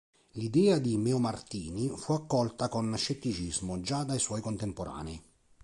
L'idea 0.31 0.79
di 0.79 0.97
Meomartini 0.97 1.87
fu 1.89 2.13
accolta 2.13 2.69
con 2.69 2.91
scetticismo 2.97 3.81
già 3.81 4.03
dai 4.03 4.17
suoi 4.17 4.41
contemporanei. 4.41 5.21